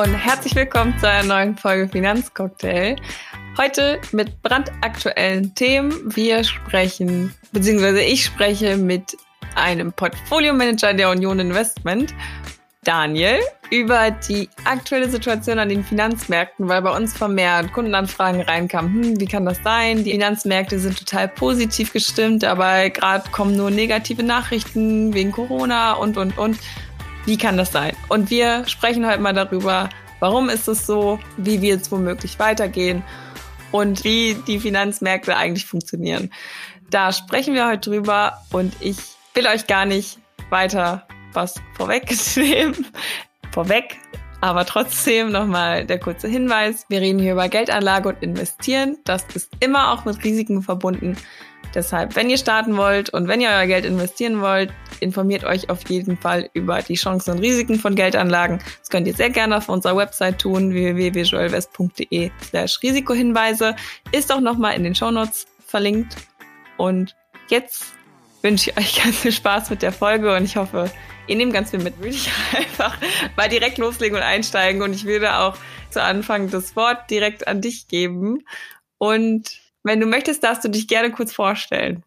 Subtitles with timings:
[0.00, 2.96] Und herzlich willkommen zu einer neuen Folge Finanzcocktail.
[3.58, 5.92] Heute mit brandaktuellen Themen.
[6.16, 9.14] Wir sprechen, beziehungsweise ich spreche mit
[9.56, 12.14] einem Portfolio-Manager der Union Investment,
[12.82, 13.40] Daniel,
[13.70, 19.04] über die aktuelle Situation an den Finanzmärkten, weil bei uns vermehrt Kundenanfragen reinkamen.
[19.04, 20.02] Hm, wie kann das sein?
[20.02, 26.16] Die Finanzmärkte sind total positiv gestimmt, aber gerade kommen nur negative Nachrichten wegen Corona und,
[26.16, 26.58] und, und.
[27.26, 27.94] Wie kann das sein?
[28.08, 33.02] Und wir sprechen heute mal darüber, warum ist es so, wie wir es womöglich weitergehen
[33.72, 36.30] und wie die Finanzmärkte eigentlich funktionieren.
[36.90, 38.96] Da sprechen wir heute drüber und ich
[39.34, 42.86] will euch gar nicht weiter was vorwegnehmen.
[43.52, 43.98] Vorweg,
[44.40, 46.86] aber trotzdem nochmal der kurze Hinweis.
[46.88, 48.96] Wir reden hier über Geldanlage und Investieren.
[49.04, 51.16] Das ist immer auch mit Risiken verbunden.
[51.74, 55.88] Deshalb, wenn ihr starten wollt und wenn ihr euer Geld investieren wollt, informiert euch auf
[55.88, 58.58] jeden Fall über die Chancen und Risiken von Geldanlagen.
[58.80, 63.76] Das könnt ihr sehr gerne auf unserer Website tun, www.joelwest.de slash Risikohinweise.
[64.12, 66.16] Ist auch nochmal in den Shownotes verlinkt.
[66.76, 67.14] Und
[67.48, 67.92] jetzt
[68.42, 70.90] wünsche ich euch ganz viel Spaß mit der Folge und ich hoffe,
[71.26, 71.98] ihr nehmt ganz viel mit.
[71.98, 72.96] Würde ich einfach
[73.36, 75.56] mal direkt loslegen und einsteigen und ich würde auch
[75.90, 78.44] zu Anfang das Wort direkt an dich geben.
[78.98, 82.02] Und wenn du möchtest, darfst du dich gerne kurz vorstellen.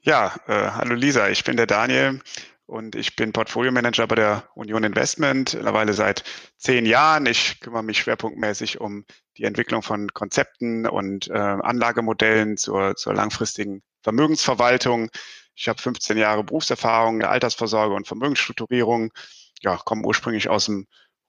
[0.00, 2.20] Ja, äh, hallo Lisa, ich bin der Daniel
[2.66, 6.22] und ich bin Portfolio Manager bei der Union Investment, mittlerweile seit
[6.56, 7.26] zehn Jahren.
[7.26, 9.04] Ich kümmere mich schwerpunktmäßig um
[9.36, 15.10] die Entwicklung von Konzepten und äh, Anlagemodellen zur, zur langfristigen Vermögensverwaltung.
[15.54, 19.12] Ich habe 15 Jahre Berufserfahrung in der Altersvorsorge und Vermögensstrukturierung.
[19.60, 20.86] Ja, komme ursprünglich aus dem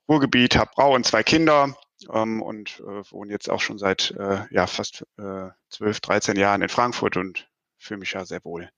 [0.07, 1.75] Ruhrgebiet, habe Frau und zwei Kinder
[2.11, 6.61] ähm, und äh, wohne jetzt auch schon seit äh, ja, fast äh, 12, 13 Jahren
[6.61, 8.69] in Frankfurt und fühle mich ja sehr wohl.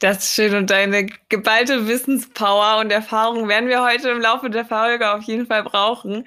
[0.00, 4.66] Das ist schön und deine geballte Wissenspower und Erfahrung werden wir heute im Laufe der
[4.66, 6.24] Folge auf jeden Fall brauchen.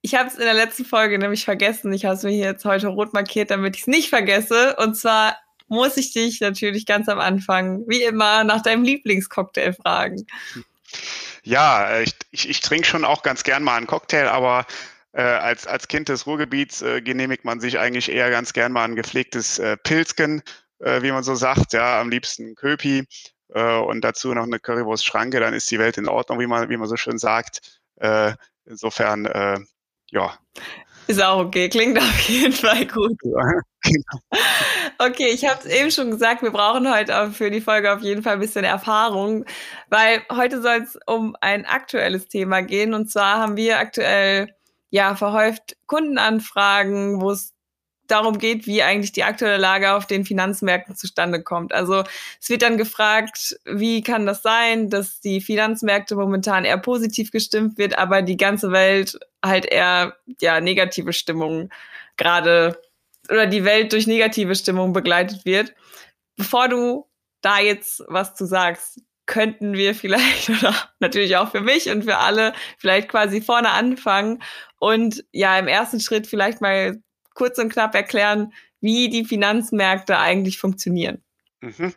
[0.00, 1.92] Ich habe es in der letzten Folge nämlich vergessen.
[1.92, 4.76] Ich habe es mir hier jetzt heute rot markiert, damit ich es nicht vergesse.
[4.76, 5.36] Und zwar
[5.68, 10.26] muss ich dich natürlich ganz am Anfang, wie immer, nach deinem Lieblingscocktail fragen.
[11.42, 14.66] Ja, ich, ich, ich trinke schon auch ganz gern mal einen Cocktail, aber
[15.12, 18.84] äh, als, als Kind des Ruhrgebiets äh, genehmigt man sich eigentlich eher ganz gern mal
[18.84, 20.42] ein gepflegtes äh, Pilzken,
[20.78, 23.06] äh, wie man so sagt, ja, am liebsten Köpi
[23.54, 26.76] äh, und dazu noch eine Currywurst-Schranke, dann ist die Welt in Ordnung, wie man, wie
[26.76, 27.80] man so schön sagt.
[27.96, 28.32] Äh,
[28.64, 29.58] insofern, äh,
[30.10, 30.38] ja.
[31.06, 33.18] Ist auch okay, klingt auf jeden Fall gut.
[33.82, 34.20] Genau.
[34.98, 38.22] Okay, ich habe es eben schon gesagt, wir brauchen heute für die Folge auf jeden
[38.22, 39.46] Fall ein bisschen Erfahrung,
[39.88, 42.92] weil heute soll es um ein aktuelles Thema gehen.
[42.92, 44.54] Und zwar haben wir aktuell
[44.90, 47.54] ja verhäuft Kundenanfragen, wo es
[48.10, 51.72] darum geht, wie eigentlich die aktuelle Lage auf den Finanzmärkten zustande kommt.
[51.72, 52.04] Also
[52.40, 57.78] es wird dann gefragt, wie kann das sein, dass die Finanzmärkte momentan eher positiv gestimmt
[57.78, 61.70] wird, aber die ganze Welt halt eher ja negative Stimmung
[62.16, 62.80] gerade
[63.28, 65.72] oder die Welt durch negative Stimmung begleitet wird.
[66.36, 67.06] Bevor du
[67.42, 72.18] da jetzt was zu sagst, könnten wir vielleicht oder natürlich auch für mich und für
[72.18, 74.42] alle vielleicht quasi vorne anfangen
[74.78, 77.00] und ja im ersten Schritt vielleicht mal
[77.34, 81.22] kurz und knapp erklären, wie die Finanzmärkte eigentlich funktionieren.
[81.60, 81.94] Mhm.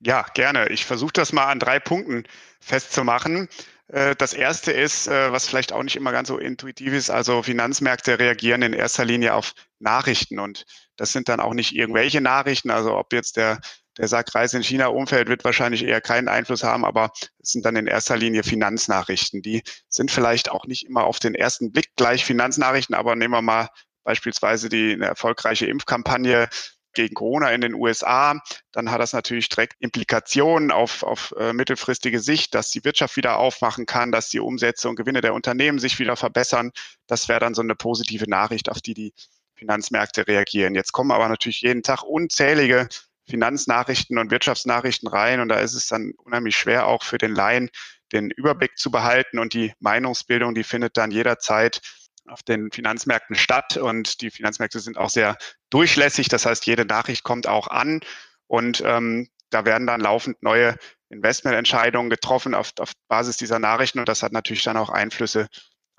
[0.00, 0.68] Ja, gerne.
[0.68, 2.24] Ich versuche das mal an drei Punkten
[2.60, 3.48] festzumachen.
[3.88, 7.42] Äh, das erste ist, äh, was vielleicht auch nicht immer ganz so intuitiv ist, also
[7.42, 10.64] Finanzmärkte reagieren in erster Linie auf Nachrichten und
[10.96, 13.60] das sind dann auch nicht irgendwelche Nachrichten, also ob jetzt der
[13.98, 17.76] der Sackreis in China umfällt, wird wahrscheinlich eher keinen Einfluss haben, aber es sind dann
[17.76, 19.42] in erster Linie Finanznachrichten.
[19.42, 23.42] Die sind vielleicht auch nicht immer auf den ersten Blick gleich Finanznachrichten, aber nehmen wir
[23.42, 23.68] mal
[24.04, 26.48] beispielsweise die eine erfolgreiche Impfkampagne
[26.92, 28.40] gegen Corona in den USA,
[28.72, 33.38] dann hat das natürlich direkt Implikationen auf, auf äh, mittelfristige Sicht, dass die Wirtschaft wieder
[33.38, 36.72] aufmachen kann, dass die Umsätze und Gewinne der Unternehmen sich wieder verbessern.
[37.06, 39.14] Das wäre dann so eine positive Nachricht, auf die die
[39.54, 40.74] Finanzmärkte reagieren.
[40.74, 42.88] Jetzt kommen aber natürlich jeden Tag unzählige
[43.30, 45.40] Finanznachrichten und Wirtschaftsnachrichten rein.
[45.40, 47.70] Und da ist es dann unheimlich schwer auch für den Laien
[48.12, 49.38] den Überblick zu behalten.
[49.38, 51.80] Und die Meinungsbildung, die findet dann jederzeit
[52.26, 53.76] auf den Finanzmärkten statt.
[53.76, 55.36] Und die Finanzmärkte sind auch sehr
[55.70, 56.28] durchlässig.
[56.28, 58.00] Das heißt, jede Nachricht kommt auch an.
[58.46, 60.76] Und ähm, da werden dann laufend neue
[61.08, 63.98] Investmententscheidungen getroffen auf, auf Basis dieser Nachrichten.
[63.98, 65.48] Und das hat natürlich dann auch Einflüsse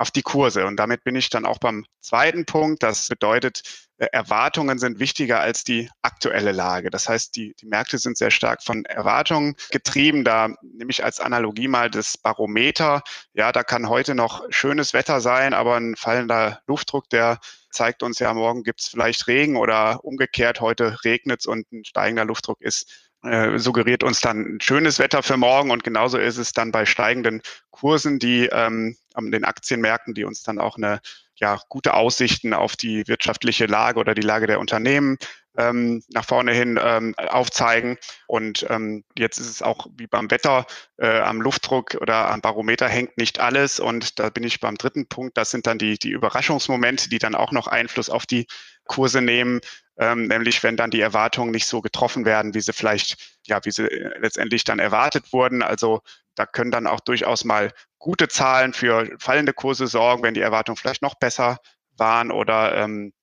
[0.02, 0.66] auf die Kurse.
[0.66, 2.82] Und damit bin ich dann auch beim zweiten Punkt.
[2.84, 3.62] Das bedeutet,
[3.98, 6.90] äh, Erwartungen sind wichtiger als die aktuelle Lage.
[6.90, 10.24] Das heißt, die, die Märkte sind sehr stark von Erwartungen getrieben.
[10.24, 13.04] Da nehme ich als Analogie mal das Barometer.
[13.34, 17.40] Ja, da kann heute noch schönes Wetter sein, aber ein fallender Luftdruck, der
[17.70, 21.86] zeigt uns ja, morgen gibt es vielleicht Regen oder umgekehrt, heute regnet es und ein
[21.86, 26.54] steigender Luftdruck ist äh, suggeriert uns dann schönes Wetter für morgen und genauso ist es
[26.54, 31.02] dann bei steigenden Kursen, die ähm, an den Aktienmärkten, die uns dann auch eine
[31.36, 35.18] ja, gute Aussichten auf die wirtschaftliche Lage oder die Lage der Unternehmen
[35.58, 37.98] ähm, nach vorne hin ähm, aufzeigen.
[38.28, 40.66] Und ähm, jetzt ist es auch wie beim Wetter,
[40.98, 43.80] äh, am Luftdruck oder am Barometer hängt nicht alles.
[43.80, 45.38] Und da bin ich beim dritten Punkt.
[45.38, 48.48] Das sind dann die, die Überraschungsmomente, die dann auch noch Einfluss auf die
[48.86, 49.62] Kurse nehmen.
[49.98, 53.72] Ähm, nämlich wenn dann die Erwartungen nicht so getroffen werden, wie sie vielleicht, ja, wie
[53.72, 55.62] sie äh, letztendlich dann erwartet wurden.
[55.62, 56.02] Also
[56.36, 60.78] da können dann auch durchaus mal gute Zahlen für fallende Kurse sorgen, wenn die Erwartungen
[60.78, 61.60] vielleicht noch besser
[61.98, 63.14] waren oder ähm,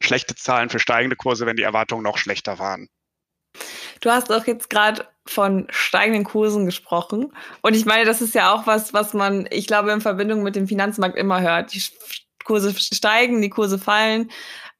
[0.00, 2.88] schlechte Zahlen für steigende Kurse, wenn die Erwartungen noch schlechter waren.
[4.00, 7.32] Du hast auch jetzt gerade von steigenden Kursen gesprochen.
[7.60, 10.56] Und ich meine, das ist ja auch was, was man, ich glaube, in Verbindung mit
[10.56, 11.72] dem Finanzmarkt immer hört.
[11.74, 11.82] Die
[12.44, 14.30] Kurse steigen, die Kurse fallen.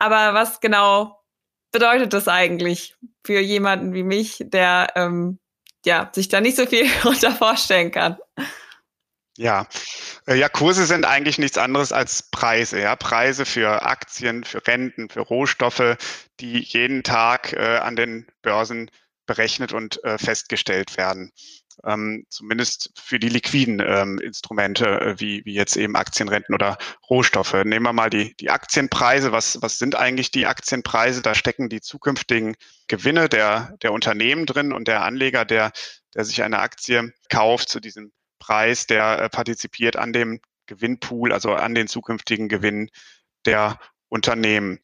[0.03, 1.23] Aber was genau
[1.71, 5.39] bedeutet das eigentlich für jemanden wie mich, der ähm,
[5.87, 8.19] ja, sich da nicht so viel unter vorstellen kann?
[9.39, 9.69] Ja,
[10.27, 12.81] äh, ja, Kurse sind eigentlich nichts anderes als Preise.
[12.81, 15.97] Ja, Preise für Aktien, für Renten, für Rohstoffe,
[16.41, 18.91] die jeden Tag äh, an den Börsen
[19.27, 21.31] berechnet und äh, festgestellt werden.
[21.85, 26.79] Ähm, zumindest für die liquiden ähm, Instrumente, äh, wie, wie jetzt eben Aktienrenten oder
[27.09, 27.55] Rohstoffe.
[27.65, 29.33] Nehmen wir mal die, die Aktienpreise.
[29.33, 31.23] Was, was sind eigentlich die Aktienpreise?
[31.23, 32.57] Da stecken die zukünftigen
[32.89, 35.73] Gewinne der, der Unternehmen drin und der Anleger, der,
[36.15, 41.55] der sich eine Aktie kauft zu diesem Preis, der äh, partizipiert an dem Gewinnpool, also
[41.55, 42.91] an den zukünftigen Gewinnen
[43.45, 43.79] der
[44.09, 44.81] Unternehmen.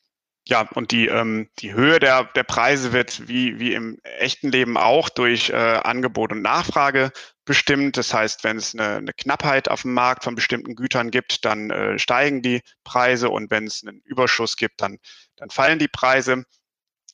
[0.49, 4.79] Ja, und die, ähm, die Höhe der, der Preise wird wie, wie im echten Leben
[4.79, 7.13] auch durch äh, Angebot und Nachfrage
[7.45, 7.99] bestimmt.
[7.99, 11.71] Das heißt, wenn es eine, eine Knappheit auf dem Markt von bestimmten Gütern gibt, dann
[11.71, 14.97] äh, steigen die Preise und wenn es einen Überschuss gibt, dann,
[15.37, 16.45] dann fallen die Preise.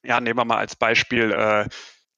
[0.04, 1.68] Ja, nehmen wir mal als Beispiel äh,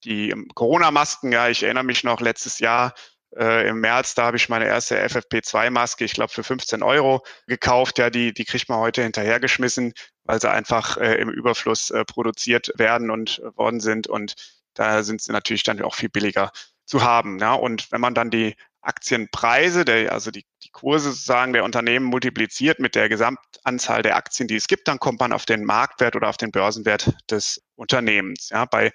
[0.04, 1.32] die Corona-Masken.
[1.32, 2.92] Ja, ich erinnere mich noch letztes Jahr
[3.34, 7.98] äh, im März, da habe ich meine erste FFP2-Maske, ich glaube, für 15 Euro gekauft.
[7.98, 9.94] Ja, die, die kriegt man heute hinterhergeschmissen,
[10.26, 14.06] weil sie einfach äh, im Überfluss äh, produziert werden und äh, worden sind.
[14.06, 14.34] Und
[14.74, 16.52] da sind sie natürlich dann auch viel billiger
[16.84, 17.38] zu haben.
[17.38, 17.54] Ja.
[17.54, 22.78] Und wenn man dann die Aktienpreise, der, also die, die Kurse sozusagen der Unternehmen multipliziert
[22.78, 26.28] mit der Gesamtanzahl der Aktien, die es gibt, dann kommt man auf den Marktwert oder
[26.28, 28.50] auf den Börsenwert des Unternehmens.
[28.50, 28.92] Ja, bei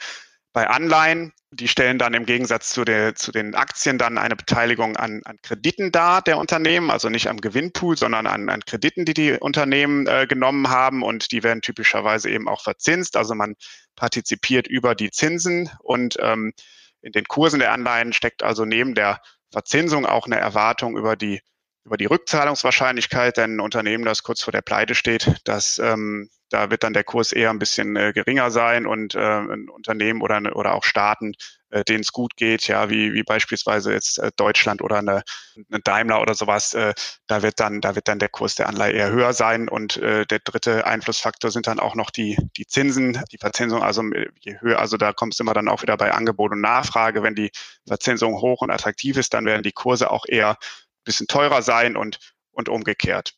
[0.53, 4.95] bei Anleihen, die stellen dann im Gegensatz zu, der, zu den Aktien dann eine Beteiligung
[4.97, 9.13] an, an Krediten dar der Unternehmen, also nicht am Gewinnpool, sondern an, an Krediten, die
[9.13, 13.17] die Unternehmen äh, genommen haben und die werden typischerweise eben auch verzinst.
[13.17, 13.55] Also man
[13.95, 16.53] partizipiert über die Zinsen und ähm,
[17.01, 19.21] in den Kursen der Anleihen steckt also neben der
[19.51, 21.41] Verzinsung auch eine Erwartung über die
[21.83, 26.69] über die Rückzahlungswahrscheinlichkeit, denn ein Unternehmen, das kurz vor der Pleite steht, das ähm, da
[26.69, 30.55] wird dann der Kurs eher ein bisschen äh, geringer sein und äh, ein Unternehmen oder,
[30.55, 31.33] oder auch Staaten,
[31.69, 35.23] äh, denen es gut geht, ja, wie, wie beispielsweise jetzt äh, Deutschland oder eine,
[35.55, 36.93] eine Daimler oder sowas, äh,
[37.27, 39.69] da wird dann, da wird dann der Kurs der Anleihe eher höher sein.
[39.69, 44.03] Und äh, der dritte Einflussfaktor sind dann auch noch die, die Zinsen, die Verzinsung, also
[44.41, 47.23] je höher, also da kommt es immer dann auch wieder bei Angebot und Nachfrage.
[47.23, 47.51] Wenn die
[47.87, 51.95] Verzinsung hoch und attraktiv ist, dann werden die Kurse auch eher ein bisschen teurer sein
[51.95, 52.19] und,
[52.51, 53.33] und umgekehrt.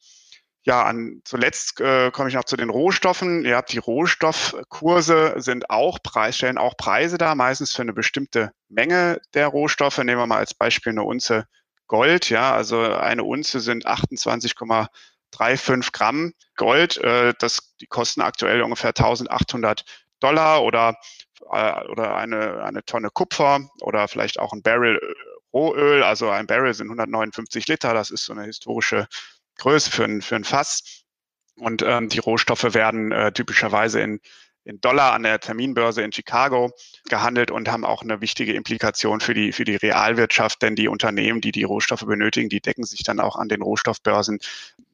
[0.65, 3.43] Ja, an, zuletzt äh, komme ich noch zu den Rohstoffen.
[3.43, 8.51] Ihr habt die Rohstoffkurse sind auch Preis, stellen auch Preise dar, meistens für eine bestimmte
[8.69, 9.97] Menge der Rohstoffe.
[9.97, 11.47] Nehmen wir mal als Beispiel eine Unze
[11.87, 12.29] Gold.
[12.29, 16.95] Ja, also eine Unze sind 28,35 Gramm Gold.
[16.97, 19.83] Äh, das, die kosten aktuell ungefähr 1800
[20.21, 20.95] Dollar oder,
[21.51, 24.97] äh, oder eine, eine Tonne Kupfer oder vielleicht auch ein Barrel
[25.53, 26.03] Rohöl.
[26.03, 27.93] Also ein Barrel sind 159 Liter.
[27.93, 29.07] Das ist so eine historische
[29.57, 31.03] Größe für ein, für ein Fass.
[31.55, 34.19] Und ähm, die Rohstoffe werden äh, typischerweise in,
[34.63, 36.71] in Dollar an der Terminbörse in Chicago
[37.09, 41.41] gehandelt und haben auch eine wichtige Implikation für die, für die Realwirtschaft, denn die Unternehmen,
[41.41, 44.39] die die Rohstoffe benötigen, die decken sich dann auch an den Rohstoffbörsen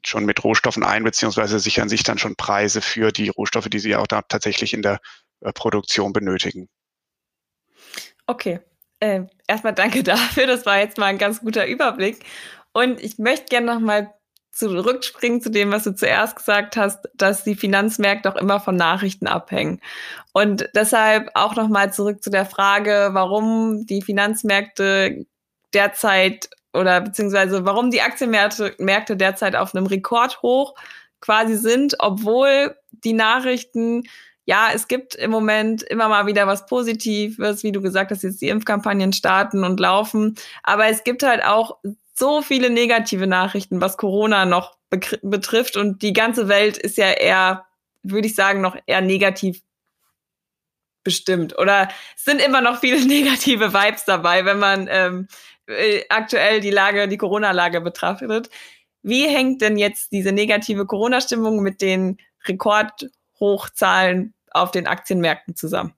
[0.06, 3.96] schon mit Rohstoffen ein, beziehungsweise sichern sich dann schon Preise für die Rohstoffe, die sie
[3.96, 5.00] auch da tatsächlich in der
[5.42, 6.68] äh, Produktion benötigen.
[8.28, 8.60] Okay.
[9.00, 10.48] Äh, erstmal danke dafür.
[10.48, 12.26] Das war jetzt mal ein ganz guter Überblick.
[12.72, 14.14] Und ich möchte gerne noch mal
[14.60, 19.28] zurückspringen zu dem, was du zuerst gesagt hast, dass die Finanzmärkte auch immer von Nachrichten
[19.28, 19.80] abhängen.
[20.34, 25.26] Und deshalb auch nochmal zurück zu der Frage, warum die Finanzmärkte
[25.74, 30.76] derzeit oder beziehungsweise warum die Aktienmärkte Märkte derzeit auf einem Rekordhoch
[31.22, 34.04] quasi sind, obwohl die Nachrichten
[34.46, 38.42] ja, es gibt im Moment immer mal wieder was Positives, wie du gesagt hast, jetzt
[38.42, 40.34] die Impfkampagnen starten und laufen.
[40.64, 41.78] Aber es gibt halt auch
[42.20, 45.78] so viele negative Nachrichten, was Corona noch betrifft.
[45.78, 47.66] Und die ganze Welt ist ja eher,
[48.04, 49.62] würde ich sagen, noch eher negativ
[51.04, 51.58] bestimmt.
[51.58, 55.28] Oder es sind immer noch viele negative Vibes dabei, wenn man ähm,
[55.68, 58.50] äh, aktuell die Lage, die Corona-Lage betrachtet.
[59.02, 65.94] Wie hängt denn jetzt diese negative Corona-Stimmung mit den Rekordhochzahlen auf den Aktienmärkten zusammen?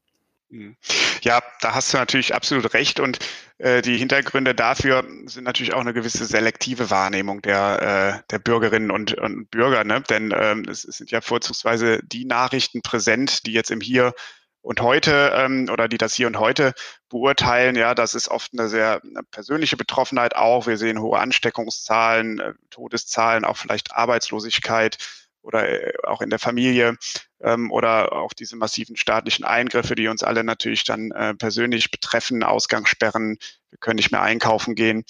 [0.51, 0.75] Mhm.
[1.21, 2.99] Ja, da hast du natürlich absolut recht.
[2.99, 3.19] Und
[3.57, 8.91] äh, die Hintergründe dafür sind natürlich auch eine gewisse selektive Wahrnehmung der, äh, der Bürgerinnen
[8.91, 9.83] und, und Bürger.
[9.83, 10.01] Ne?
[10.01, 14.13] Denn ähm, es, sind ja vorzugsweise die Nachrichten präsent, die jetzt im Hier
[14.61, 16.73] und heute ähm, oder die das Hier und heute
[17.09, 17.75] beurteilen.
[17.75, 20.67] Ja, das ist oft eine sehr eine persönliche Betroffenheit auch.
[20.67, 24.97] Wir sehen hohe Ansteckungszahlen, äh, Todeszahlen, auch vielleicht Arbeitslosigkeit
[25.41, 26.97] oder äh, auch in der Familie
[27.41, 32.43] ähm, oder auch diese massiven staatlichen Eingriffe, die uns alle natürlich dann äh, persönlich betreffen,
[32.43, 33.37] Ausgangssperren,
[33.69, 35.03] wir können nicht mehr einkaufen gehen.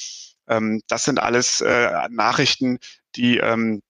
[0.48, 2.80] Ähm, das sind alles äh, Nachrichten,
[3.16, 3.82] die ähm,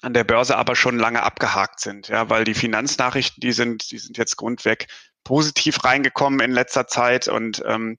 [0.00, 3.98] an der Börse aber schon lange abgehakt sind, ja, weil die Finanznachrichten, die sind, die
[3.98, 4.86] sind jetzt grundweg
[5.24, 7.98] positiv reingekommen in letzter Zeit und ähm,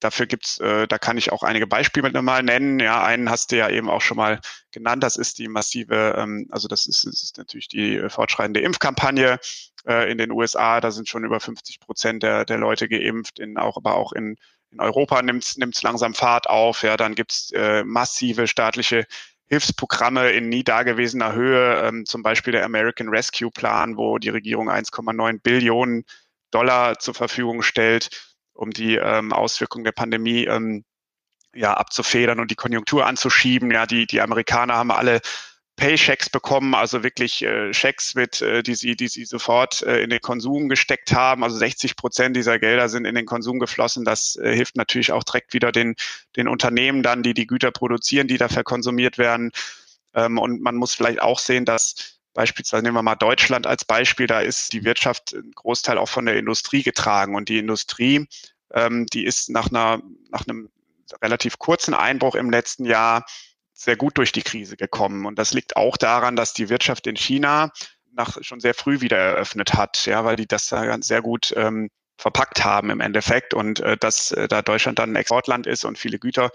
[0.00, 2.78] Dafür gibt's, äh, da kann ich auch einige Beispiele mal nennen.
[2.78, 4.40] Ja, einen hast du ja eben auch schon mal
[4.70, 5.02] genannt.
[5.02, 9.40] Das ist die massive, ähm, also das ist, das ist natürlich die äh, fortschreitende Impfkampagne
[9.86, 10.80] äh, in den USA.
[10.80, 14.36] Da sind schon über 50 Prozent der, der Leute geimpft, in auch, aber auch in,
[14.70, 16.82] in Europa nimmt es langsam Fahrt auf.
[16.82, 19.04] Ja, dann gibt's äh, massive staatliche
[19.48, 24.68] Hilfsprogramme in nie dagewesener Höhe, ähm, zum Beispiel der American Rescue Plan, wo die Regierung
[24.70, 26.04] 1,9 Billionen
[26.50, 28.27] Dollar zur Verfügung stellt
[28.58, 30.84] um die ähm, Auswirkungen der Pandemie ähm,
[31.54, 33.70] ja, abzufedern und die Konjunktur anzuschieben.
[33.70, 35.20] Ja, die, die Amerikaner haben alle
[35.76, 40.10] Paychecks bekommen, also wirklich äh, Schecks mit, äh, die sie, die sie sofort äh, in
[40.10, 41.44] den Konsum gesteckt haben.
[41.44, 44.04] Also 60 Prozent dieser Gelder sind in den Konsum geflossen.
[44.04, 45.94] Das äh, hilft natürlich auch direkt wieder den,
[46.34, 49.52] den Unternehmen dann, die die Güter produzieren, die da verkonsumiert werden.
[50.14, 54.28] Ähm, und man muss vielleicht auch sehen, dass Beispielsweise nehmen wir mal Deutschland als Beispiel,
[54.28, 58.28] da ist die Wirtschaft ein Großteil auch von der Industrie getragen und die Industrie,
[58.72, 60.70] ähm, die ist nach einer, nach einem
[61.20, 63.26] relativ kurzen Einbruch im letzten Jahr
[63.72, 65.26] sehr gut durch die Krise gekommen.
[65.26, 67.72] Und das liegt auch daran, dass die Wirtschaft in China
[68.12, 71.52] nach, schon sehr früh wieder eröffnet hat, ja, weil die das da ganz sehr gut
[71.56, 75.84] ähm, verpackt haben im Endeffekt und äh, dass äh, da Deutschland dann ein Exportland ist
[75.84, 76.52] und viele Güter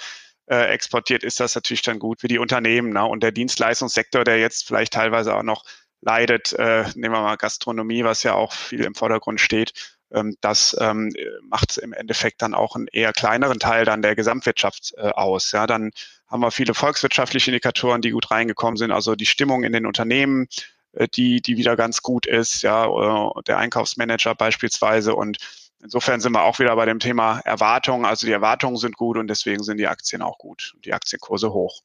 [0.48, 2.94] äh, exportiert, ist das natürlich dann gut für die Unternehmen.
[2.94, 3.06] Ne?
[3.06, 5.64] Und der Dienstleistungssektor, der jetzt vielleicht teilweise auch noch
[6.02, 9.74] leidet, äh, nehmen wir mal Gastronomie, was ja auch viel im Vordergrund steht,
[10.14, 11.12] ähm, das ähm,
[11.44, 15.52] macht im Endeffekt dann auch einen eher kleineren Teil dann der Gesamtwirtschaft äh, aus.
[15.52, 15.92] Ja, dann
[16.28, 20.48] haben wir viele volkswirtschaftliche Indikatoren, die gut reingekommen sind, also die Stimmung in den Unternehmen,
[20.94, 25.38] äh, die, die wieder ganz gut ist, ja, äh, der Einkaufsmanager beispielsweise und
[25.84, 28.06] Insofern sind wir auch wieder bei dem Thema Erwartungen.
[28.06, 31.52] Also die Erwartungen sind gut und deswegen sind die Aktien auch gut und die Aktienkurse
[31.52, 31.82] hoch.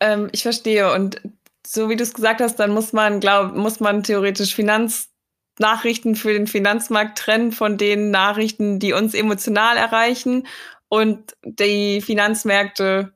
[0.00, 0.92] Ähm, ich verstehe.
[0.92, 1.22] Und
[1.66, 6.34] so wie du es gesagt hast, dann muss man, glaub, muss man theoretisch Finanznachrichten für
[6.34, 10.46] den Finanzmarkt trennen von den Nachrichten, die uns emotional erreichen.
[10.88, 13.14] Und die Finanzmärkte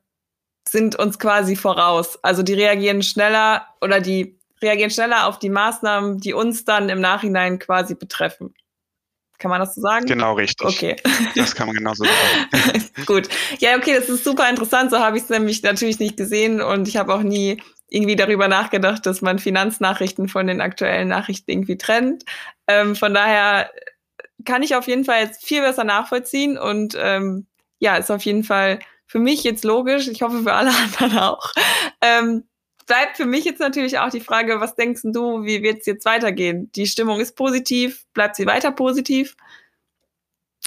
[0.67, 2.19] sind uns quasi voraus.
[2.25, 7.01] Also die reagieren schneller oder die reagieren schneller auf die Maßnahmen, die uns dann im
[7.01, 8.55] Nachhinein quasi betreffen.
[9.41, 10.05] Kann man das so sagen?
[10.05, 10.67] Genau, richtig.
[10.67, 10.97] Okay.
[11.35, 12.85] Das kann man genauso sagen.
[13.07, 13.29] Gut.
[13.59, 14.91] Ja, okay, das ist super interessant.
[14.91, 18.49] So habe ich es nämlich natürlich nicht gesehen und ich habe auch nie irgendwie darüber
[18.49, 22.25] nachgedacht, dass man Finanznachrichten von den aktuellen Nachrichten irgendwie trennt.
[22.67, 23.71] Ähm, von daher
[24.45, 27.47] kann ich auf jeden Fall jetzt viel besser nachvollziehen und ähm,
[27.79, 30.07] ja, ist auf jeden Fall für mich jetzt logisch.
[30.07, 30.71] Ich hoffe für alle
[31.01, 31.51] anderen auch.
[32.03, 32.45] Ähm,
[32.91, 36.05] bleibt für mich jetzt natürlich auch die Frage, was denkst du, wie wird es jetzt
[36.05, 36.73] weitergehen?
[36.73, 39.37] Die Stimmung ist positiv, bleibt sie weiter positiv?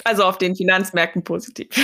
[0.04, 1.68] Also auf den Finanzmärkten positiv.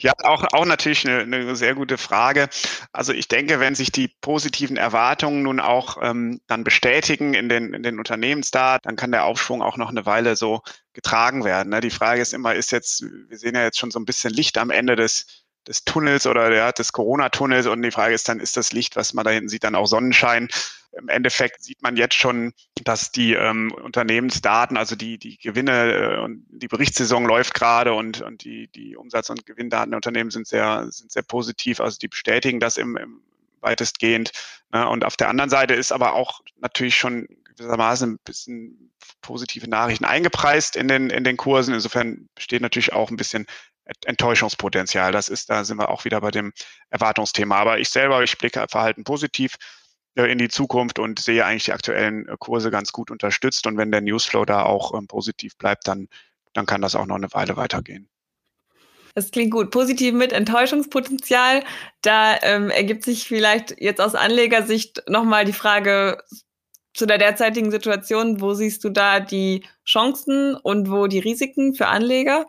[0.00, 2.48] Ja, auch, auch natürlich eine, eine sehr gute Frage.
[2.92, 7.74] Also ich denke, wenn sich die positiven Erwartungen nun auch ähm, dann bestätigen in den,
[7.74, 11.70] in den Unternehmensdaten, dann kann der Aufschwung auch noch eine Weile so getragen werden.
[11.70, 11.80] Ne?
[11.80, 14.56] Die Frage ist immer, ist jetzt, wir sehen ja jetzt schon so ein bisschen Licht
[14.58, 15.26] am Ende des,
[15.68, 17.66] des Tunnels oder ja, des Corona-Tunnels.
[17.66, 19.86] Und die Frage ist dann, ist das Licht, was man da hinten sieht, dann auch
[19.86, 20.48] Sonnenschein?
[20.92, 26.18] Im Endeffekt sieht man jetzt schon, dass die ähm, Unternehmensdaten, also die, die Gewinne äh,
[26.18, 30.48] und die Berichtssaison läuft gerade und, und die, die Umsatz- und Gewinndaten der Unternehmen sind
[30.48, 31.80] sehr, sind sehr positiv.
[31.80, 33.20] Also die bestätigen das im, im
[33.60, 34.32] weitestgehend.
[34.72, 34.88] Ne?
[34.88, 40.04] Und auf der anderen Seite ist aber auch natürlich schon gewissermaßen ein bisschen positive Nachrichten
[40.04, 41.74] eingepreist in den, in den Kursen.
[41.74, 43.46] Insofern besteht natürlich auch ein bisschen
[44.04, 45.12] Enttäuschungspotenzial.
[45.12, 46.52] Das ist, da sind wir auch wieder bei dem
[46.90, 47.56] Erwartungsthema.
[47.56, 49.56] Aber ich selber, ich blicke Verhalten positiv
[50.14, 53.66] äh, in die Zukunft und sehe eigentlich die aktuellen äh, Kurse ganz gut unterstützt.
[53.66, 56.08] Und wenn der Newsflow da auch ähm, positiv bleibt, dann,
[56.52, 58.08] dann kann das auch noch eine Weile weitergehen.
[59.14, 59.70] Das klingt gut.
[59.70, 61.64] Positiv mit Enttäuschungspotenzial.
[62.02, 66.22] Da ähm, ergibt sich vielleicht jetzt aus Anlegersicht nochmal die Frage
[66.94, 68.40] zu der derzeitigen Situation.
[68.40, 72.46] Wo siehst du da die Chancen und wo die Risiken für Anleger?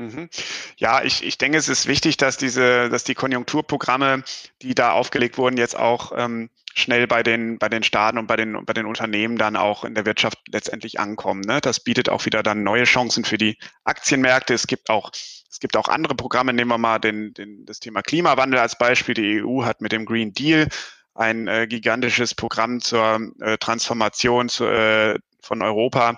[0.00, 0.30] Mhm.
[0.78, 4.24] Ja, ich, ich denke, es ist wichtig, dass diese, dass die Konjunkturprogramme,
[4.62, 8.36] die da aufgelegt wurden, jetzt auch ähm, schnell bei den, bei den Staaten und bei
[8.36, 11.42] den, bei den Unternehmen dann auch in der Wirtschaft letztendlich ankommen.
[11.42, 11.60] Ne?
[11.60, 14.54] Das bietet auch wieder dann neue Chancen für die Aktienmärkte.
[14.54, 16.54] Es gibt auch, es gibt auch andere Programme.
[16.54, 19.14] Nehmen wir mal den, den, das Thema Klimawandel als Beispiel.
[19.14, 20.68] Die EU hat mit dem Green Deal
[21.14, 26.16] ein äh, gigantisches Programm zur äh, Transformation zu, äh, von Europa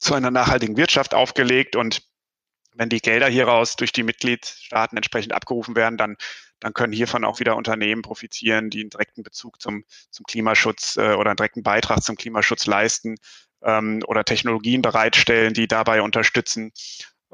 [0.00, 2.09] zu einer nachhaltigen Wirtschaft aufgelegt und
[2.80, 6.16] wenn die Gelder hieraus durch die Mitgliedstaaten entsprechend abgerufen werden, dann,
[6.60, 11.12] dann können hiervon auch wieder Unternehmen profitieren, die einen direkten Bezug zum, zum Klimaschutz äh,
[11.12, 13.16] oder einen direkten Beitrag zum Klimaschutz leisten
[13.62, 16.72] ähm, oder Technologien bereitstellen, die dabei unterstützen.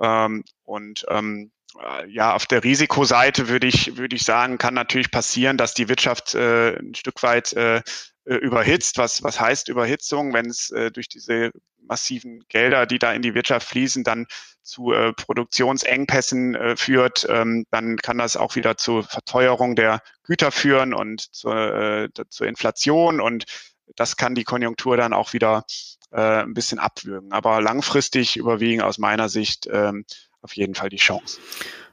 [0.02, 5.12] Ähm, und ähm, äh, ja, auf der Risikoseite würde ich, würde ich sagen, kann natürlich
[5.12, 7.82] passieren, dass die Wirtschaft äh, ein Stück weit äh,
[8.34, 8.98] überhitzt.
[8.98, 13.34] Was, was heißt Überhitzung, wenn es äh, durch diese massiven Gelder, die da in die
[13.34, 14.26] Wirtschaft fließen, dann
[14.62, 20.50] zu äh, Produktionsengpässen äh, führt, ähm, dann kann das auch wieder zu Verteuerung der Güter
[20.50, 23.44] führen und zur, äh, zur Inflation und
[23.94, 25.64] das kann die Konjunktur dann auch wieder
[26.10, 27.32] äh, ein bisschen abwürgen.
[27.32, 30.04] Aber langfristig überwiegen aus meiner Sicht ähm,
[30.42, 31.38] auf jeden Fall die Chance.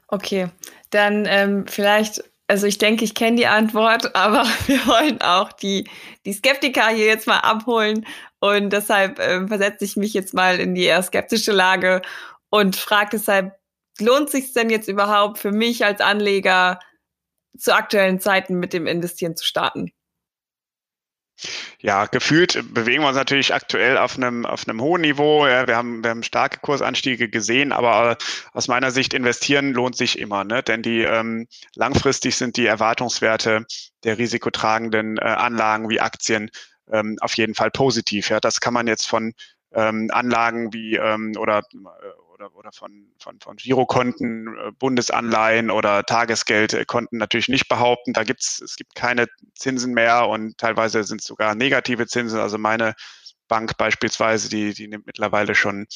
[0.08, 0.48] Okay,
[0.90, 5.88] dann ähm, vielleicht also ich denke, ich kenne die Antwort, aber wir wollen auch die,
[6.24, 8.06] die Skeptiker hier jetzt mal abholen.
[8.40, 12.02] Und deshalb äh, versetze ich mich jetzt mal in die eher skeptische Lage
[12.50, 13.52] und frage deshalb,
[14.00, 16.80] lohnt sich denn jetzt überhaupt für mich als Anleger
[17.56, 19.92] zu aktuellen Zeiten mit dem Investieren zu starten?
[21.80, 25.46] Ja, gefühlt bewegen wir uns natürlich aktuell auf einem, auf einem hohen Niveau.
[25.46, 28.16] Ja, wir, haben, wir haben starke Kursanstiege gesehen, aber
[28.52, 30.62] aus meiner Sicht investieren lohnt sich immer, ne?
[30.62, 33.66] denn die ähm, langfristig sind die Erwartungswerte
[34.04, 36.50] der risikotragenden äh, Anlagen wie Aktien
[36.90, 38.30] ähm, auf jeden Fall positiv.
[38.30, 39.34] Ja, das kann man jetzt von
[39.72, 46.04] ähm, Anlagen wie ähm, oder äh, oder, oder von, von, von Girokonten, äh, Bundesanleihen oder
[46.04, 48.12] Tagesgeldkonten natürlich nicht behaupten.
[48.12, 52.38] Da gibt's, es gibt keine Zinsen mehr und teilweise sind es sogar negative Zinsen.
[52.38, 52.94] Also meine
[53.48, 55.86] Bank beispielsweise, die, die nimmt mittlerweile schon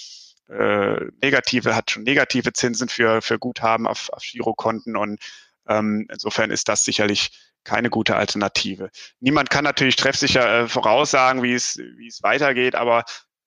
[0.49, 5.21] äh, negative, hat schon negative Zinsen für, für Guthaben auf, auf Girokonten und
[5.67, 7.31] ähm, insofern ist das sicherlich
[7.65, 8.91] keine gute Alternative.
[9.21, 13.05] Niemand kann natürlich treffsicher äh, voraussagen, wie es, wie es weitergeht, aber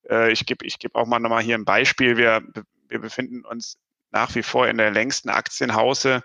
[0.09, 2.17] äh, ich gebe ich geb auch mal nochmal hier ein Beispiel.
[2.17, 2.43] Wir
[2.91, 3.77] wir befinden uns
[4.11, 6.23] nach wie vor in der längsten Aktienhause,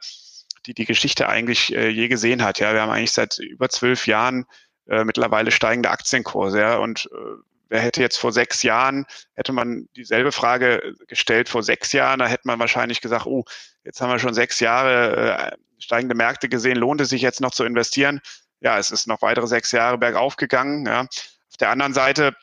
[0.66, 2.59] die die Geschichte eigentlich äh, je gesehen hat.
[2.59, 4.46] Ja, wir haben eigentlich seit über zwölf Jahren
[4.88, 6.61] äh, mittlerweile steigende Aktienkurse.
[6.61, 11.62] Ja, und äh, wer hätte jetzt vor sechs Jahren, hätte man dieselbe Frage gestellt vor
[11.62, 13.44] sechs Jahren, da hätte man wahrscheinlich gesagt, oh,
[13.85, 17.52] jetzt haben wir schon sechs Jahre äh, steigende Märkte gesehen, lohnt es sich jetzt noch
[17.52, 18.20] zu investieren?
[18.61, 20.87] Ja, es ist noch weitere sechs Jahre bergauf gegangen.
[20.87, 21.02] Ja.
[21.02, 22.35] Auf der anderen Seite,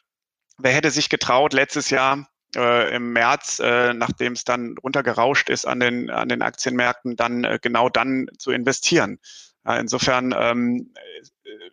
[0.57, 5.65] wer hätte sich getraut, letztes Jahr äh, im März, äh, nachdem es dann runtergerauscht ist
[5.65, 9.19] an den, an den Aktienmärkten, dann äh, genau dann zu investieren.
[9.65, 11.69] Ja, insofern ähm, äh,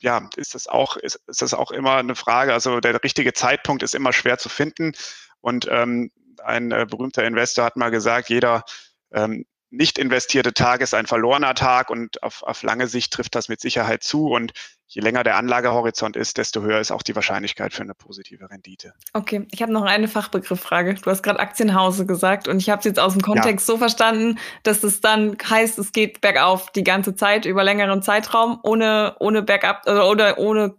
[0.00, 2.52] ja, ist das auch, ist, ist das auch immer eine Frage.
[2.52, 4.92] Also der richtige Zeitpunkt ist immer schwer zu finden.
[5.40, 6.10] Und ähm,
[6.42, 8.64] ein äh, berühmter Investor hat mal gesagt, jeder
[9.12, 13.48] ähm, nicht investierte Tag ist ein verlorener Tag und auf, auf lange Sicht trifft das
[13.48, 14.28] mit Sicherheit zu.
[14.28, 14.52] Und
[14.86, 18.94] je länger der Anlagehorizont ist, desto höher ist auch die Wahrscheinlichkeit für eine positive Rendite.
[19.12, 20.94] Okay, ich habe noch eine Fachbegriffsfrage.
[20.94, 23.74] Du hast gerade Aktienhause gesagt und ich habe es jetzt aus dem Kontext ja.
[23.74, 28.60] so verstanden, dass es dann heißt, es geht bergauf die ganze Zeit über längeren Zeitraum
[28.62, 30.76] ohne ohne bergab oder ohne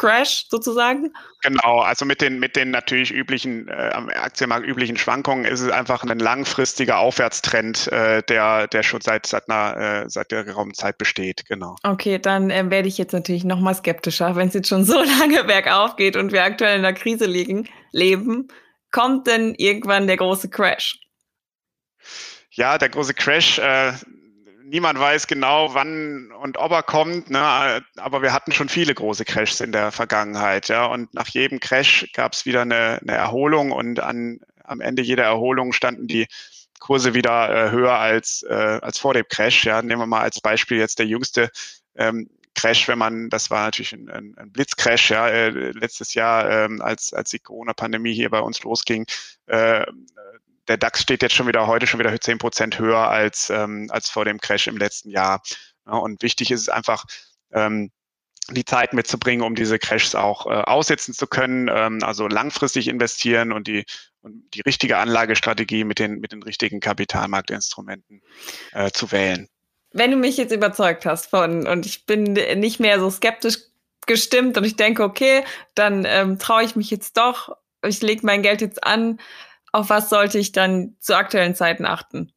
[0.00, 1.12] Crash sozusagen?
[1.42, 5.70] Genau, also mit den, mit den natürlich üblichen, äh, am Aktienmarkt üblichen Schwankungen ist es
[5.70, 10.72] einfach ein langfristiger Aufwärtstrend, äh, der, der schon seit, seit einer, äh, seit der geraumen
[10.72, 11.76] Zeit besteht, genau.
[11.82, 15.02] Okay, dann äh, werde ich jetzt natürlich noch mal skeptischer, wenn es jetzt schon so
[15.20, 18.48] lange bergauf geht und wir aktuell in der Krise liegen, leben.
[18.90, 20.98] Kommt denn irgendwann der große Crash?
[22.52, 23.92] Ja, der große Crash, äh,
[24.70, 27.82] niemand weiß genau, wann und ob er kommt, ne?
[27.96, 30.68] aber wir hatten schon viele große Crashs in der Vergangenheit.
[30.68, 30.86] Ja?
[30.86, 35.24] Und nach jedem Crash gab es wieder eine, eine Erholung und an, am Ende jeder
[35.24, 36.26] Erholung standen die
[36.78, 39.64] Kurse wieder äh, höher als, äh, als vor dem Crash.
[39.64, 39.82] Ja?
[39.82, 41.50] Nehmen wir mal als Beispiel jetzt der jüngste
[41.96, 46.50] ähm, Crash, wenn man, das war natürlich ein, ein, ein Blitzcrash, ja, äh, letztes Jahr,
[46.50, 49.06] ähm, als, als die Corona-Pandemie hier bei uns losging,
[49.46, 49.84] äh,
[50.70, 54.08] der DAX steht jetzt schon wieder heute schon wieder zehn Prozent höher als, ähm, als
[54.08, 55.42] vor dem Crash im letzten Jahr.
[55.84, 57.06] Ja, und wichtig ist es einfach,
[57.52, 57.90] ähm,
[58.52, 63.50] die Zeit mitzubringen, um diese Crashs auch äh, aussitzen zu können, ähm, also langfristig investieren
[63.50, 63.84] und die,
[64.22, 68.22] und die richtige Anlagestrategie mit den, mit den richtigen Kapitalmarktinstrumenten
[68.70, 69.48] äh, zu wählen.
[69.92, 73.58] Wenn du mich jetzt überzeugt hast von, und ich bin nicht mehr so skeptisch
[74.06, 75.42] gestimmt und ich denke, okay,
[75.74, 79.18] dann ähm, traue ich mich jetzt doch, ich lege mein Geld jetzt an,
[79.72, 82.32] auf was sollte ich dann zu aktuellen Zeiten achten?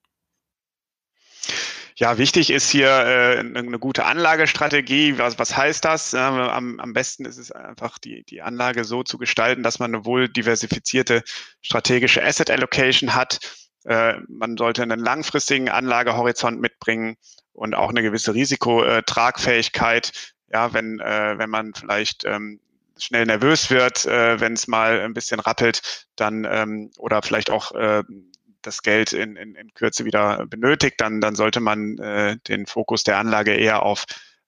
[1.95, 5.19] Ja, wichtig ist hier äh, eine gute Anlagestrategie.
[5.19, 6.15] Was, was heißt das?
[6.15, 10.05] am, am besten ist es einfach, die, die Anlage so zu gestalten, dass man eine
[10.05, 11.23] wohl diversifizierte
[11.61, 13.39] strategische Asset Allocation hat.
[13.85, 17.15] Äh, man sollte einen langfristigen Anlagehorizont mitbringen
[17.51, 20.33] und auch eine gewisse Risikotragfähigkeit.
[20.51, 22.59] Ja, wenn, äh, wenn man vielleicht ähm,
[23.03, 27.71] schnell nervös wird, äh, wenn es mal ein bisschen rappelt, dann ähm, oder vielleicht auch
[27.73, 28.03] äh,
[28.61, 33.03] das Geld in, in, in Kürze wieder benötigt, dann, dann sollte man äh, den Fokus
[33.03, 34.05] der Anlage eher auf,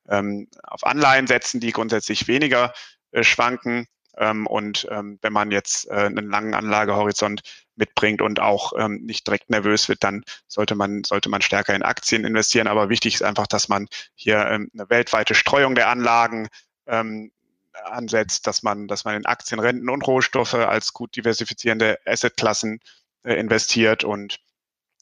[0.09, 2.73] ähm, auf Anleihen setzen, die grundsätzlich weniger
[3.11, 3.87] äh, schwanken.
[4.17, 7.41] Ähm, und ähm, wenn man jetzt äh, einen langen Anlagehorizont
[7.75, 11.83] mitbringt und auch ähm, nicht direkt nervös wird, dann sollte man, sollte man stärker in
[11.83, 12.67] Aktien investieren.
[12.67, 16.47] Aber wichtig ist einfach, dass man hier ähm, eine weltweite Streuung der Anlagen
[16.87, 17.31] ähm,
[17.83, 22.79] ansetzt, dass man, dass man in Aktien, Renten und Rohstoffe als gut diversifizierende Assetklassen
[23.23, 24.39] äh, investiert und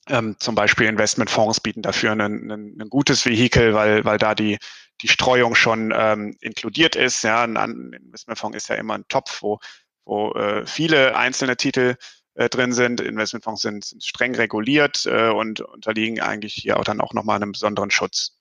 [0.10, 4.58] ähm, zum Beispiel Investmentfonds bieten dafür ein, gutes Vehikel, weil, weil da die,
[5.02, 7.24] die Streuung schon ähm, inkludiert ist.
[7.24, 9.60] Ja, ein, ein Investmentfonds ist ja immer ein Topf, wo,
[10.04, 11.96] wo äh, viele einzelne Titel
[12.36, 13.00] äh, drin sind.
[13.00, 17.54] Investmentfonds sind, sind streng reguliert äh, und unterliegen eigentlich hier auch dann auch nochmal einem
[17.54, 18.38] besonderen Schutz.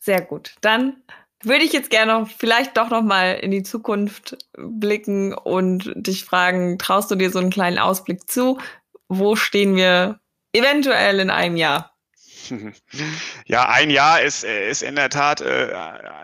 [0.00, 0.56] Sehr gut.
[0.60, 1.02] Dann
[1.46, 6.78] würde ich jetzt gerne vielleicht doch noch mal in die Zukunft blicken und dich fragen,
[6.78, 8.58] traust du dir so einen kleinen Ausblick zu?
[9.08, 10.20] Wo stehen wir
[10.52, 11.94] eventuell in einem Jahr?
[13.46, 15.72] Ja, ein Jahr ist, ist in der Tat äh,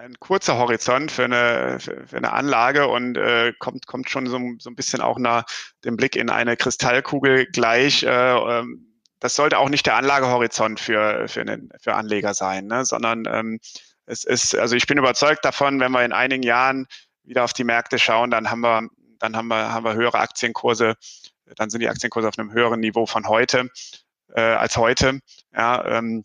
[0.02, 4.38] ein kurzer Horizont für eine, für, für eine Anlage und äh, kommt, kommt schon so,
[4.59, 5.44] so ein bisschen auch nach
[5.85, 8.02] dem Blick in eine Kristallkugel gleich.
[8.02, 12.85] Äh, ähm, das sollte auch nicht der Anlagehorizont für, für, einen, für Anleger sein, ne?
[12.85, 13.61] sondern ähm,
[14.11, 16.87] es ist, also ich bin überzeugt davon, wenn wir in einigen Jahren
[17.23, 20.96] wieder auf die Märkte schauen, dann haben wir, dann haben wir, haben wir höhere Aktienkurse,
[21.57, 23.68] dann sind die Aktienkurse auf einem höheren Niveau von heute
[24.35, 25.20] äh, als heute.
[25.55, 26.25] Ja, ähm,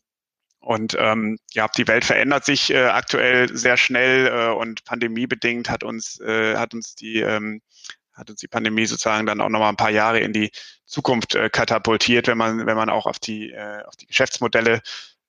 [0.60, 5.84] und ähm, ja, die Welt verändert sich äh, aktuell sehr schnell äh, und pandemiebedingt hat
[5.84, 7.62] uns äh, hat uns die ähm,
[8.14, 10.50] hat uns die Pandemie sozusagen dann auch noch mal ein paar Jahre in die
[10.86, 14.82] Zukunft äh, katapultiert, wenn man wenn man auch auf die äh, auf die Geschäftsmodelle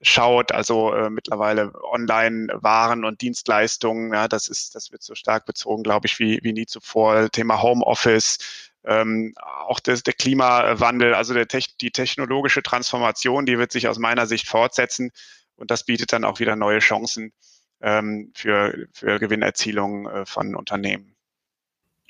[0.02, 5.82] schaut, also äh, mittlerweile Online-Waren und Dienstleistungen, ja, das ist, das wird so stark bezogen,
[5.82, 7.30] glaube ich, wie, wie nie zuvor.
[7.30, 8.38] Thema Homeoffice,
[8.84, 14.26] ähm, auch das, der Klimawandel, also der, die technologische Transformation, die wird sich aus meiner
[14.26, 15.10] Sicht fortsetzen
[15.56, 17.32] und das bietet dann auch wieder neue Chancen
[17.80, 21.15] ähm, für, für Gewinnerzielung äh, von Unternehmen.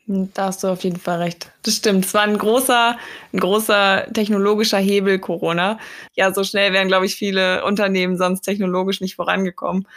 [0.09, 1.51] Da hast du auf jeden Fall recht.
[1.63, 2.05] Das stimmt.
[2.05, 2.97] Es war ein großer,
[3.33, 5.81] ein großer technologischer Hebel, Corona.
[6.15, 9.89] Ja, so schnell wären, glaube ich, viele Unternehmen sonst technologisch nicht vorangekommen.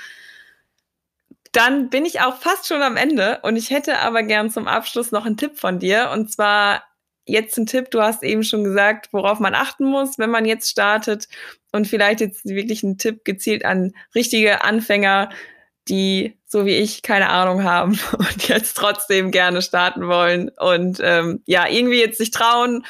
[1.51, 5.11] Dann bin ich auch fast schon am Ende und ich hätte aber gern zum Abschluss
[5.11, 6.09] noch einen Tipp von dir.
[6.11, 6.83] Und zwar
[7.25, 10.69] jetzt ein Tipp, du hast eben schon gesagt, worauf man achten muss, wenn man jetzt
[10.71, 11.27] startet.
[11.71, 15.29] Und vielleicht jetzt wirklich ein Tipp gezielt an richtige Anfänger,
[15.87, 21.43] die so wie ich keine Ahnung haben und jetzt trotzdem gerne starten wollen und ähm,
[21.45, 22.85] ja, irgendwie jetzt sich trauen.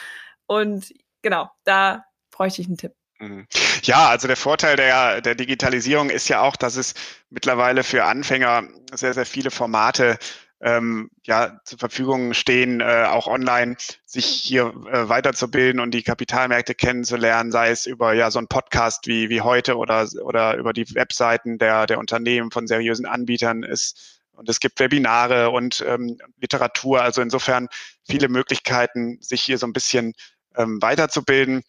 [0.47, 2.93] Und genau, da bräuchte ich einen Tipp.
[3.19, 3.45] Mhm.
[3.83, 6.93] Ja, also der Vorteil der, der Digitalisierung ist ja auch, dass es
[7.29, 10.17] mittlerweile für Anfänger sehr, sehr viele Formate
[10.61, 16.75] ähm, ja, zur Verfügung stehen, äh, auch online sich hier äh, weiterzubilden und die Kapitalmärkte
[16.75, 20.93] kennenzulernen, sei es über ja so ein Podcast wie, wie heute oder, oder über die
[20.95, 24.21] Webseiten der, der Unternehmen von seriösen Anbietern ist.
[24.33, 27.67] Und es gibt Webinare und ähm, Literatur, also insofern
[28.07, 30.13] viele Möglichkeiten, sich hier so ein bisschen
[30.55, 31.63] ähm, weiterzubilden.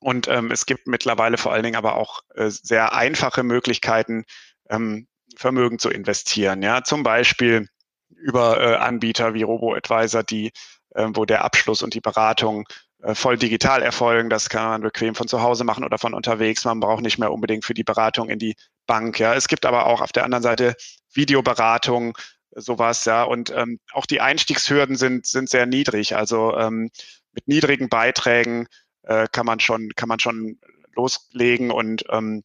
[0.00, 4.24] Und ähm, es gibt mittlerweile vor allen Dingen aber auch äh, sehr einfache Möglichkeiten,
[4.68, 6.62] ähm, Vermögen zu investieren.
[6.62, 7.68] Ja, zum Beispiel
[8.10, 10.52] über äh, Anbieter wie Robo-Advisor, die,
[10.90, 12.66] äh, wo der Abschluss und die Beratung
[13.02, 14.30] äh, voll digital erfolgen.
[14.30, 16.64] Das kann man bequem von zu Hause machen oder von unterwegs.
[16.64, 19.18] Man braucht nicht mehr unbedingt für die Beratung in die Bank.
[19.18, 20.74] Ja, es gibt aber auch auf der anderen Seite
[21.12, 22.16] Videoberatung,
[22.52, 23.04] sowas.
[23.04, 26.16] Ja, und ähm, auch die Einstiegshürden sind sind sehr niedrig.
[26.16, 26.90] Also ähm,
[27.32, 28.66] mit niedrigen Beiträgen
[29.02, 30.58] äh, kann man schon kann man schon
[30.94, 32.42] loslegen und ähm,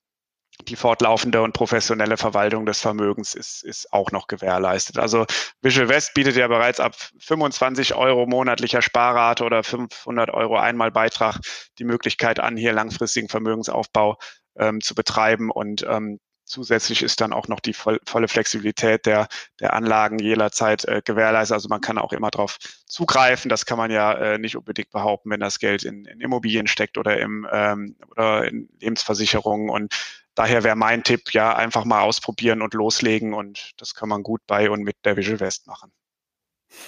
[0.68, 5.00] die fortlaufende und professionelle Verwaltung des Vermögens ist, ist auch noch gewährleistet.
[5.00, 5.26] Also
[5.62, 11.40] Visual West bietet ja bereits ab 25 Euro monatlicher Sparrate oder 500 Euro Einmalbeitrag
[11.80, 14.18] die Möglichkeit an, hier langfristigen Vermögensaufbau
[14.58, 16.20] ähm, zu betreiben und ähm,
[16.52, 19.30] Zusätzlich ist dann auch noch die voll, volle Flexibilität der,
[19.62, 21.54] der Anlagen jederzeit äh, gewährleistet.
[21.54, 23.48] Also man kann auch immer darauf zugreifen.
[23.48, 26.98] Das kann man ja äh, nicht unbedingt behaupten, wenn das Geld in, in Immobilien steckt
[26.98, 29.70] oder, im, ähm, oder in Lebensversicherungen.
[29.70, 29.96] Und
[30.36, 33.34] daher wäre mein Tipp, ja, einfach mal ausprobieren und loslegen.
[33.34, 35.94] Und das kann man gut bei und mit der Visual West machen.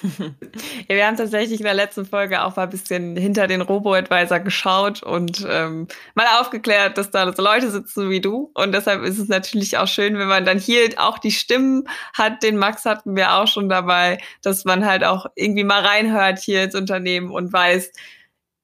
[0.01, 4.39] Ja, wir haben tatsächlich in der letzten Folge auch mal ein bisschen hinter den Robo-Advisor
[4.39, 8.51] geschaut und ähm, mal aufgeklärt, dass da so Leute sitzen wie du.
[8.53, 12.43] Und deshalb ist es natürlich auch schön, wenn man dann hier auch die Stimmen hat.
[12.43, 16.63] Den Max hatten wir auch schon dabei, dass man halt auch irgendwie mal reinhört hier
[16.63, 17.91] ins Unternehmen und weiß,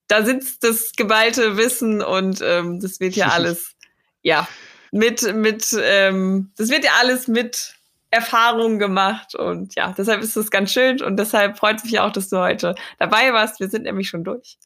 [0.07, 3.75] da sitzt das geballte Wissen und ähm, das wird ja alles,
[4.21, 4.47] ja,
[4.91, 7.78] mit, mit, ähm, das wird ja alles mit
[8.11, 12.11] Erfahrungen gemacht und ja, deshalb ist es ganz schön und deshalb freut es mich auch,
[12.11, 13.59] dass du heute dabei warst.
[13.59, 14.57] Wir sind nämlich schon durch.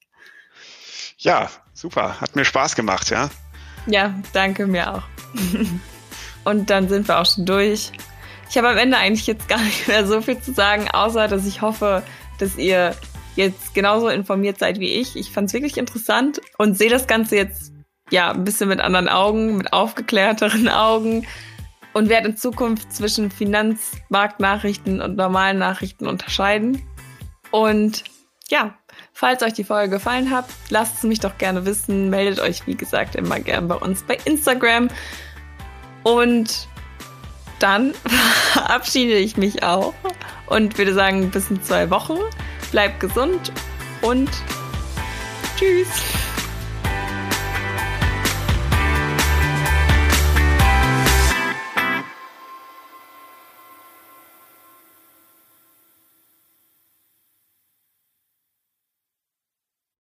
[1.18, 2.22] Ja, super.
[2.22, 3.30] Hat mir Spaß gemacht, ja.
[3.86, 5.04] Ja, danke mir auch.
[6.46, 7.92] und dann sind wir auch schon durch.
[8.50, 11.46] Ich habe am Ende eigentlich jetzt gar nicht mehr so viel zu sagen, außer dass
[11.46, 12.04] ich hoffe,
[12.40, 12.96] dass ihr
[13.36, 15.16] jetzt genauso informiert seid wie ich.
[15.16, 17.74] Ich fand es wirklich interessant und sehe das Ganze jetzt
[18.10, 21.26] ja ein bisschen mit anderen Augen, mit aufgeklärteren Augen
[21.94, 26.82] und werde in Zukunft zwischen Finanzmarktnachrichten und normalen Nachrichten unterscheiden.
[27.52, 28.04] Und
[28.50, 28.76] ja,
[29.14, 32.10] falls euch die Folge gefallen hat, lasst es mich doch gerne wissen.
[32.10, 34.90] Meldet euch, wie gesagt, immer gern bei uns bei Instagram.
[36.04, 36.68] Und
[37.60, 37.94] dann
[38.54, 39.94] verabschiede ich mich auch
[40.48, 42.18] und würde sagen, bis in zwei Wochen.
[42.72, 43.52] Bleibt gesund
[44.02, 44.30] und
[45.58, 46.23] tschüss.